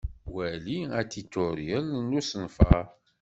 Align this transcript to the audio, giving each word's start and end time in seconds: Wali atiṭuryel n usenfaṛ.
Wali 0.35 0.77
atiṭuryel 0.99 1.87
n 1.99 2.09
usenfaṛ. 2.19 2.85